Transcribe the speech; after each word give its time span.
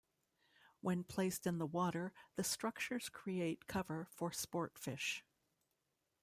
When 0.79 1.03
placed 1.03 1.45
in 1.45 1.59
the 1.59 1.67
water, 1.67 2.11
the 2.35 2.43
structures 2.43 3.07
create 3.07 3.67
cover 3.67 4.07
for 4.09 4.31
sport 4.31 4.79
fish. 4.79 5.23